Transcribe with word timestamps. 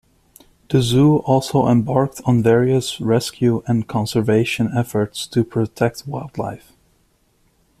The 0.71 0.81
zoo 0.81 1.17
also 1.17 1.67
embarked 1.67 2.21
on 2.25 2.41
various 2.41 2.99
rescue 2.99 3.61
and 3.67 3.87
conservation 3.87 4.71
efforts 4.75 5.27
to 5.27 5.43
protect 5.43 6.07
wildlife. 6.07 6.71